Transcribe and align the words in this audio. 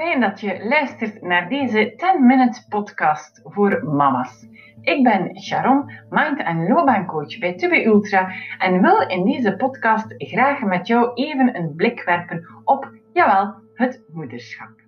fijn 0.00 0.20
dat 0.20 0.40
je 0.40 0.64
luistert 0.68 1.22
naar 1.22 1.48
deze 1.48 1.92
10-minute 1.92 2.66
podcast 2.68 3.40
voor 3.44 3.84
mama's. 3.84 4.46
Ik 4.80 5.02
ben 5.02 5.40
Sharon, 5.40 5.90
mind- 6.10 6.42
en 6.42 6.68
loopbaancoach 6.68 7.38
bij 7.38 7.54
Tube 7.54 7.84
Ultra 7.84 8.32
en 8.58 8.82
wil 8.82 9.00
in 9.08 9.24
deze 9.24 9.56
podcast 9.56 10.14
graag 10.16 10.60
met 10.60 10.86
jou 10.86 11.10
even 11.14 11.56
een 11.56 11.74
blik 11.74 12.04
werpen 12.04 12.46
op, 12.64 12.92
jawel, 13.12 13.54
het 13.74 14.02
moederschap. 14.12 14.80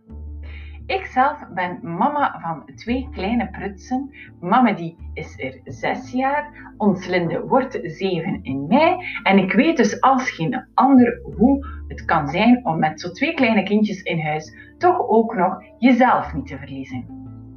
Ikzelf 0.86 1.48
ben 1.54 1.78
mama 1.82 2.38
van 2.40 2.74
twee 2.74 3.08
kleine 3.12 3.48
prutsen. 3.50 4.10
Mama 4.40 4.72
die 4.72 4.96
is 5.14 5.38
er 5.38 5.60
zes 5.64 6.10
jaar, 6.12 6.72
ons 6.76 7.06
Linde 7.06 7.46
wordt 7.46 7.78
zeven 7.82 8.40
in 8.42 8.66
mei. 8.66 8.96
En 9.22 9.38
ik 9.38 9.52
weet 9.52 9.76
dus 9.76 10.00
als 10.00 10.30
geen 10.30 10.66
ander 10.74 11.20
hoe 11.36 11.66
het 11.92 12.04
kan 12.04 12.28
zijn 12.28 12.66
om 12.66 12.78
met 12.78 13.00
zo 13.00 13.10
twee 13.10 13.34
kleine 13.34 13.62
kindjes 13.62 14.02
in 14.02 14.20
huis 14.20 14.56
toch 14.78 15.08
ook 15.08 15.34
nog 15.34 15.62
jezelf 15.78 16.34
niet 16.34 16.46
te 16.46 16.58
verliezen. 16.58 17.04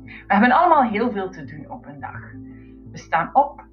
We 0.03 0.33
hebben 0.33 0.51
allemaal 0.51 0.83
heel 0.83 1.11
veel 1.11 1.29
te 1.29 1.43
doen 1.43 1.69
op 1.69 1.85
een 1.85 1.99
dag. 1.99 2.31
We 2.91 2.97
staan 2.97 3.29
op, 3.33 3.65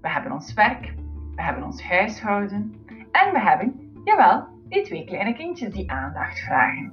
we 0.00 0.10
hebben 0.10 0.32
ons 0.32 0.54
werk, 0.54 0.94
we 1.34 1.42
hebben 1.42 1.64
ons 1.64 1.88
huishouden 1.88 2.74
en 3.12 3.32
we 3.32 3.40
hebben, 3.40 3.90
jawel, 4.04 4.46
die 4.68 4.82
twee 4.82 5.04
kleine 5.04 5.34
kindjes 5.34 5.72
die 5.72 5.90
aandacht 5.90 6.38
vragen. 6.38 6.92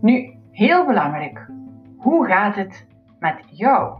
Nu, 0.00 0.38
Heel 0.60 0.86
belangrijk. 0.86 1.46
Hoe 1.96 2.26
gaat 2.26 2.56
het 2.56 2.86
met 3.18 3.44
jou? 3.50 3.98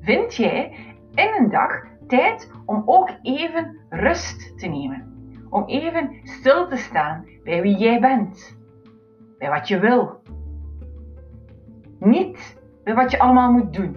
Vind 0.00 0.34
jij 0.34 0.74
in 1.14 1.34
een 1.38 1.50
dag 1.50 1.84
tijd 2.06 2.52
om 2.66 2.82
ook 2.86 3.10
even 3.22 3.76
rust 3.88 4.58
te 4.58 4.66
nemen? 4.66 5.09
Om 5.50 5.64
even 5.66 6.20
stil 6.22 6.68
te 6.68 6.76
staan 6.76 7.24
bij 7.44 7.62
wie 7.62 7.76
jij 7.76 8.00
bent, 8.00 8.58
bij 9.38 9.48
wat 9.48 9.68
je 9.68 9.78
wil. 9.78 10.22
Niet 11.98 12.58
bij 12.84 12.94
wat 12.94 13.10
je 13.10 13.18
allemaal 13.18 13.52
moet 13.52 13.72
doen. 13.72 13.96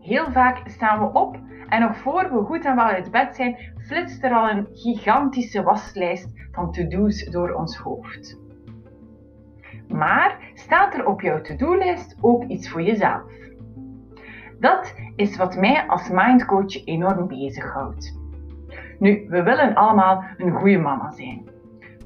Heel 0.00 0.30
vaak 0.30 0.68
staan 0.68 0.98
we 0.98 1.18
op 1.18 1.36
en 1.68 1.80
nog 1.80 1.96
voor 1.96 2.32
we 2.32 2.44
goed 2.44 2.64
en 2.64 2.76
wel 2.76 2.84
uit 2.84 3.10
bed 3.10 3.36
zijn, 3.36 3.56
flitst 3.78 4.24
er 4.24 4.32
al 4.32 4.50
een 4.50 4.66
gigantische 4.72 5.62
waslijst 5.62 6.32
van 6.52 6.72
to-do's 6.72 7.24
door 7.24 7.52
ons 7.52 7.76
hoofd. 7.76 8.38
Maar 9.88 10.50
staat 10.54 10.94
er 10.94 11.06
op 11.06 11.20
jouw 11.20 11.40
to-do-lijst 11.40 12.16
ook 12.20 12.44
iets 12.44 12.70
voor 12.70 12.82
jezelf? 12.82 13.22
Dat 14.60 14.94
is 15.16 15.36
wat 15.36 15.56
mij 15.56 15.86
als 15.86 16.08
mindcoach 16.08 16.84
enorm 16.84 17.28
bezighoudt. 17.28 18.17
Nu, 18.98 19.26
we 19.28 19.42
willen 19.42 19.74
allemaal 19.74 20.24
een 20.36 20.52
goede 20.52 20.78
mama 20.78 21.10
zijn. 21.10 21.56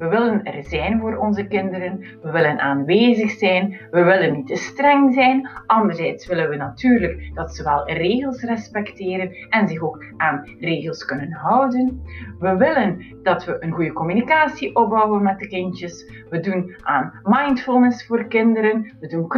We 0.03 0.09
willen 0.09 0.45
er 0.45 0.65
zijn 0.65 1.01
voor 1.01 1.17
onze 1.17 1.47
kinderen. 1.47 1.98
We 2.23 2.31
willen 2.31 2.61
aanwezig 2.61 3.31
zijn. 3.31 3.81
We 3.91 4.03
willen 4.03 4.33
niet 4.33 4.47
te 4.47 4.57
streng 4.57 5.15
zijn. 5.15 5.48
Anderzijds 5.67 6.27
willen 6.27 6.48
we 6.48 6.57
natuurlijk 6.57 7.31
dat 7.35 7.55
ze 7.55 7.63
wel 7.63 7.91
regels 7.91 8.43
respecteren 8.43 9.33
en 9.48 9.69
zich 9.69 9.81
ook 9.81 10.05
aan 10.17 10.57
regels 10.61 11.05
kunnen 11.05 11.33
houden. 11.33 12.03
We 12.39 12.57
willen 12.57 13.05
dat 13.23 13.45
we 13.45 13.57
een 13.61 13.73
goede 13.73 13.93
communicatie 13.93 14.77
opbouwen 14.77 15.23
met 15.23 15.39
de 15.39 15.48
kindjes. 15.48 16.25
We 16.31 16.41
doen 16.41 16.75
aan 16.83 17.20
mindfulness 17.23 18.07
voor 18.07 18.25
kinderen. 18.25 18.93
We 19.01 19.07
doen 19.07 19.29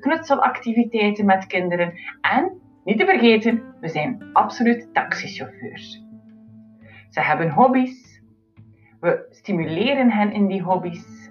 knutselactiviteiten 0.00 1.24
met 1.24 1.46
kinderen. 1.46 1.92
En 2.20 2.60
niet 2.84 2.98
te 2.98 3.04
vergeten, 3.04 3.62
we 3.80 3.88
zijn 3.88 4.30
absoluut 4.32 4.88
taxichauffeurs. 4.92 6.10
Ze 7.12 7.20
hebben 7.20 7.50
hobby's, 7.50 8.22
we 9.00 9.26
stimuleren 9.30 10.10
hen 10.10 10.32
in 10.32 10.46
die 10.46 10.62
hobby's. 10.62 11.30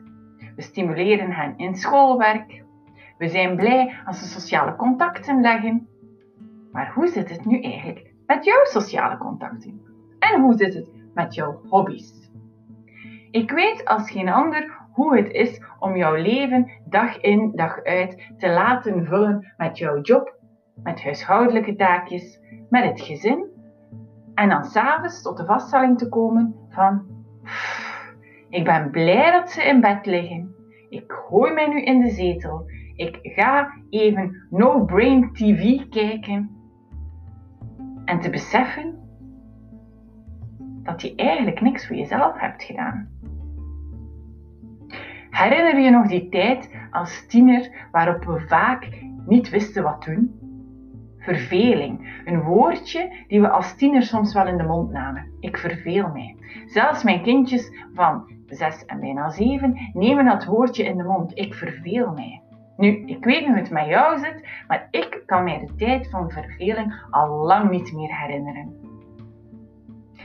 We 0.56 0.62
stimuleren 0.62 1.32
hen 1.32 1.58
in 1.58 1.76
schoolwerk. 1.76 2.64
We 3.18 3.28
zijn 3.28 3.56
blij 3.56 3.96
als 4.06 4.20
ze 4.20 4.26
sociale 4.26 4.76
contacten 4.76 5.42
leggen. 5.42 5.88
Maar 6.72 6.92
hoe 6.94 7.08
zit 7.08 7.30
het 7.30 7.46
nu 7.46 7.62
eigenlijk 7.62 8.14
met 8.26 8.46
jouw 8.46 8.64
sociale 8.64 9.18
contacten? 9.18 9.82
En 10.20 10.42
hoe 10.42 10.54
zit 10.54 10.74
het 10.74 10.90
met 11.14 11.34
jouw 11.34 11.62
hobby's? 11.70 12.30
Ik 13.32 13.52
weet 13.52 13.86
als 13.86 14.12
geen 14.12 14.30
ander 14.30 14.78
hoe 14.92 15.18
het 15.18 15.32
is 15.32 15.62
om 15.80 15.96
jouw 15.96 16.16
leven 16.16 16.72
dag 16.90 17.18
in 17.18 17.52
dag 17.56 17.84
uit 17.84 18.32
te 18.38 18.50
laten 18.50 19.06
vullen 19.06 19.54
met 19.58 19.78
jouw 19.78 20.02
job, 20.02 20.36
met 20.84 21.04
huishoudelijke 21.04 21.76
taakjes, 21.76 22.40
met 22.70 22.84
het 22.84 23.02
gezin. 23.02 23.51
En 24.34 24.50
dan 24.50 24.64
s'avonds 24.64 25.22
tot 25.22 25.38
de 25.38 25.46
vaststelling 25.46 25.98
te 25.98 26.10
komen 26.10 26.56
van 26.70 27.06
ik 28.50 28.64
ben 28.64 28.92
blij 28.92 29.32
dat 29.32 29.52
ze 29.52 29.64
in 29.64 29.82
bed 29.82 30.06
liggen. 30.06 30.56
Ik 30.90 31.12
gooi 31.12 31.54
mij 31.54 31.68
nu 31.68 31.82
in 31.82 32.00
de 32.00 32.10
zetel. 32.10 32.66
Ik 32.96 33.20
ga 33.22 33.74
even 33.90 34.48
No 34.50 34.86
Brain 34.86 35.34
TV 35.34 35.90
kijken. 35.90 36.50
En 38.06 38.20
te 38.20 38.30
beseffen 38.30 39.00
dat 40.84 41.02
je 41.02 41.16
eigenlijk 41.16 41.62
niks 41.62 41.88
voor 41.88 41.96
jezelf 41.96 42.40
hebt 42.40 42.64
gedaan. 42.64 43.10
Herinner 45.30 45.80
je 45.80 45.90
nog 45.90 46.08
die 46.08 46.30
tijd 46.30 46.76
als 46.92 47.26
tiener 47.28 47.88
waarop 47.92 48.24
we 48.24 48.40
vaak 48.48 48.90
niet 49.26 49.50
wisten 49.50 49.84
wat 49.84 50.04
doen? 50.04 50.41
Verveling, 51.22 52.22
een 52.26 52.42
woordje 52.42 53.24
die 53.28 53.42
we 53.42 53.50
als 53.50 53.76
tiener 53.76 54.04
soms 54.04 54.34
wel 54.34 54.48
in 54.48 54.58
de 54.58 54.64
mond 54.64 54.92
namen. 54.92 55.32
Ik 55.40 55.58
verveel 55.58 56.10
mij. 56.14 56.36
Zelfs 56.66 57.04
mijn 57.04 57.22
kindjes 57.22 57.72
van 57.94 58.32
6 58.46 58.86
en 58.86 59.00
bijna 59.00 59.30
7 59.30 59.92
nemen 59.94 60.26
dat 60.26 60.46
woordje 60.46 60.84
in 60.84 60.98
de 60.98 61.04
mond. 61.04 61.38
Ik 61.38 61.54
verveel 61.54 62.12
mij. 62.12 62.42
Nu, 62.78 63.06
ik 63.06 63.24
weet 63.24 63.40
niet 63.40 63.48
hoe 63.48 63.58
het 63.58 63.70
met 63.70 63.86
jou 63.86 64.20
zit, 64.20 64.48
maar 64.68 64.88
ik 64.92 65.24
kan 65.26 65.44
mij 65.44 65.60
de 65.60 65.76
tijd 65.76 66.10
van 66.10 66.32
verveling 66.32 67.06
al 67.10 67.46
lang 67.46 67.70
niet 67.70 67.94
meer 67.94 68.20
herinneren. 68.20 68.76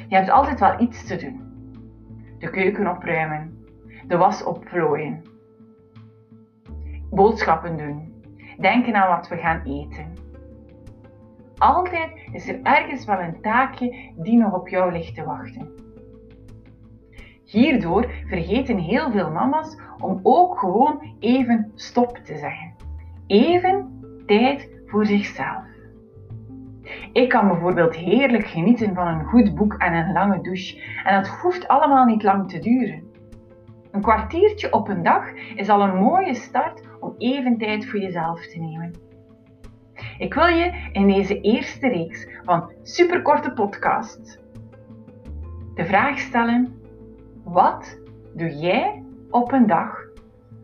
Je 0.09 0.17
hebt 0.17 0.31
altijd 0.31 0.61
wel 0.61 0.81
iets 0.81 1.07
te 1.07 1.17
doen. 1.17 1.45
De 2.39 2.51
keuken 2.51 2.91
opruimen, 2.91 3.67
de 4.07 4.17
was 4.17 4.45
opvlooien, 4.45 5.23
boodschappen 7.11 7.77
doen, 7.77 8.23
denken 8.59 8.95
aan 8.95 9.17
wat 9.17 9.29
we 9.29 9.37
gaan 9.37 9.63
eten. 9.65 10.16
Altijd 11.59 12.11
is 12.33 12.49
er 12.49 12.61
ergens 12.63 13.05
wel 13.05 13.21
een 13.21 13.41
taakje 13.41 14.13
die 14.17 14.39
nog 14.39 14.53
op 14.53 14.69
jou 14.69 14.93
ligt 14.93 15.15
te 15.15 15.25
wachten. 15.25 15.69
Hierdoor 17.45 18.11
vergeten 18.27 18.79
heel 18.79 19.11
veel 19.11 19.31
mama's 19.31 19.79
om 19.99 20.21
ook 20.23 20.59
gewoon 20.59 21.17
even 21.19 21.73
stop 21.75 22.17
te 22.17 22.37
zeggen. 22.37 22.75
Even 23.27 24.01
tijd 24.27 24.71
voor 24.87 25.07
zichzelf. 25.07 25.65
Ik 27.13 27.29
kan 27.29 27.49
bijvoorbeeld 27.49 27.95
heerlijk 27.95 28.47
genieten 28.47 28.95
van 28.95 29.07
een 29.07 29.25
goed 29.25 29.55
boek 29.55 29.75
en 29.75 29.95
een 29.95 30.13
lange 30.13 30.41
douche. 30.41 30.83
En 31.05 31.15
dat 31.15 31.29
hoeft 31.29 31.69
allemaal 31.69 32.05
niet 32.05 32.23
lang 32.23 32.51
te 32.51 32.59
duren. 32.59 33.03
Een 33.91 34.03
kwartiertje 34.03 34.73
op 34.73 34.89
een 34.89 35.03
dag 35.03 35.35
is 35.55 35.69
al 35.69 35.81
een 35.81 35.97
mooie 35.97 36.35
start 36.35 36.83
om 37.01 37.15
even 37.19 37.59
tijd 37.59 37.87
voor 37.87 38.01
jezelf 38.01 38.47
te 38.47 38.59
nemen. 38.59 39.06
Ik 40.19 40.35
wil 40.35 40.47
je 40.47 40.89
in 40.93 41.07
deze 41.07 41.41
eerste 41.41 41.89
reeks 41.89 42.27
van 42.43 42.73
superkorte 42.83 43.53
podcasts 43.53 44.39
de 45.77 45.85
vraag 45.85 46.19
stellen: 46.19 46.81
wat 47.45 47.99
doe 48.35 48.59
jij 48.59 49.03
op 49.31 49.53
een 49.53 49.67
dag 49.67 49.99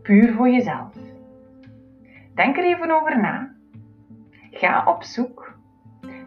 puur 0.03 0.33
voor 0.33 0.49
jezelf? 0.49 0.95
Denk 2.35 2.57
er 2.57 2.65
even 2.65 2.91
over 2.91 3.21
na. 3.21 3.55
Ga 4.51 4.85
op 4.87 5.03
zoek. 5.03 5.55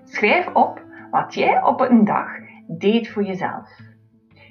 Schrijf 0.04 0.54
op 0.54 0.82
wat 1.12 1.34
jij 1.34 1.64
op 1.64 1.80
een 1.80 2.06
dag 2.06 2.30
deed 2.68 3.10
voor 3.10 3.24
jezelf. 3.24 3.80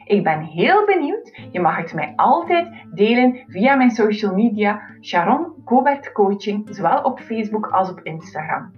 Ik 0.05 0.25
ben 0.25 0.41
heel 0.41 0.87
benieuwd. 0.87 1.39
Je 1.51 1.61
mag 1.61 1.77
het 1.77 1.95
mij 1.95 2.13
altijd 2.17 2.69
delen 2.95 3.45
via 3.47 3.75
mijn 3.75 3.91
social 3.91 4.35
media 4.35 4.81
Sharon 5.01 5.55
Cobert 5.65 6.13
Coaching, 6.13 6.69
zowel 6.71 7.03
op 7.03 7.21
Facebook 7.21 7.67
als 7.67 7.91
op 7.91 8.01
Instagram. 8.03 8.73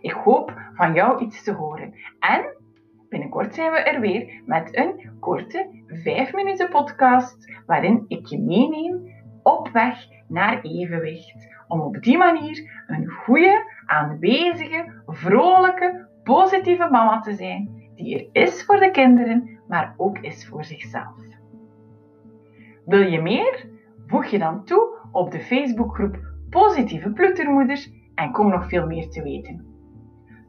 Ik 0.00 0.12
hoop 0.12 0.54
van 0.74 0.94
jou 0.94 1.24
iets 1.24 1.44
te 1.44 1.52
horen. 1.52 1.94
En 2.18 2.60
Binnenkort 3.12 3.54
zijn 3.54 3.72
we 3.72 3.78
er 3.78 4.00
weer 4.00 4.42
met 4.46 4.76
een 4.76 5.10
korte 5.20 5.84
5 5.86 6.32
minuten 6.32 6.68
podcast 6.68 7.52
waarin 7.66 8.04
ik 8.08 8.26
je 8.26 8.40
meeneem 8.40 9.12
op 9.42 9.68
weg 9.68 10.06
naar 10.28 10.60
evenwicht. 10.62 11.48
Om 11.68 11.80
op 11.80 12.02
die 12.02 12.16
manier 12.16 12.84
een 12.86 13.08
goede, 13.08 13.72
aanwezige, 13.86 15.02
vrolijke, 15.06 16.08
positieve 16.22 16.88
mama 16.90 17.20
te 17.20 17.34
zijn 17.34 17.90
die 17.94 18.30
er 18.32 18.42
is 18.42 18.64
voor 18.64 18.76
de 18.76 18.90
kinderen, 18.90 19.60
maar 19.72 19.94
ook 19.96 20.18
is 20.18 20.46
voor 20.48 20.64
zichzelf. 20.64 21.14
Wil 22.84 23.00
je 23.00 23.22
meer? 23.22 23.68
Voeg 24.06 24.26
je 24.26 24.38
dan 24.38 24.64
toe 24.64 24.98
op 25.12 25.30
de 25.30 25.40
Facebookgroep 25.40 26.18
Positieve 26.50 27.10
Ploetermoeders 27.10 27.90
en 28.14 28.32
kom 28.32 28.48
nog 28.48 28.68
veel 28.68 28.86
meer 28.86 29.08
te 29.08 29.22
weten. 29.22 29.66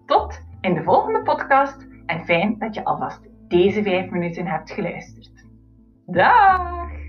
Tot 0.06 0.46
in 0.62 0.74
de 0.74 0.84
volgende 0.84 1.22
podcast 1.22 1.88
en 2.06 2.26
fijn 2.26 2.56
dat 2.60 2.76
je 2.76 2.84
alvast 2.84 3.30
deze 3.48 3.84
vijf 3.84 4.10
minuten 4.10 4.46
hebt 4.46 4.72
geluisterd. 4.72 5.46
Dag! 6.06 7.03